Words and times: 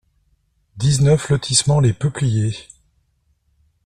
dix-neuf 0.77 1.29
lotissement 1.29 1.79
Les 1.79 1.93
Peupliers 1.93 2.57